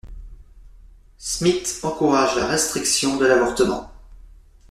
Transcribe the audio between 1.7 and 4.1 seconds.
encourage la restriction de l'avortement.